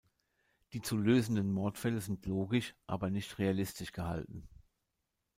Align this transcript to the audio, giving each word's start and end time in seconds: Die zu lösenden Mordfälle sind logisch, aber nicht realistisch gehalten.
Die 0.73 0.81
zu 0.81 0.97
lösenden 0.97 1.51
Mordfälle 1.51 2.01
sind 2.01 2.25
logisch, 2.25 2.73
aber 2.87 3.11
nicht 3.11 3.37
realistisch 3.37 3.91
gehalten. 3.91 4.49